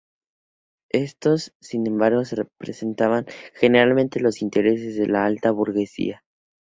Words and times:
Estos, 0.89 1.53
sin 1.61 1.85
embargo, 1.85 2.23
representaban 2.31 3.27
generalmente 3.53 4.19
los 4.19 4.41
intereses 4.41 4.95
de 4.97 5.05
la 5.05 5.25
alta 5.25 5.51
burguesía. 5.51 6.23